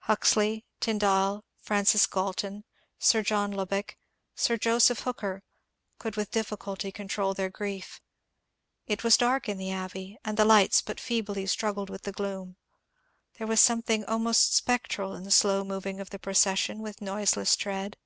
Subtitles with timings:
[0.00, 2.64] Huxley, Tyndall, Francis Galton,
[2.98, 3.96] Sir John Lubbock,
[4.34, 5.44] Sir Joseph Hooker,
[6.00, 8.00] could with difficulty control their grief.
[8.88, 12.56] It was dark in the Abbey and the lights but feebly struggled with the gloom.
[13.38, 17.54] There was something almost spectral in the slow moving of the proces sion with noiseless
[17.54, 17.96] tread.